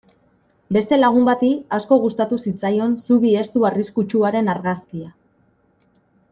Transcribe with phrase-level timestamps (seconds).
[0.77, 5.15] Beste lagun bati asko gustatu zitzaion zubi estu arriskutsuaren argazkia.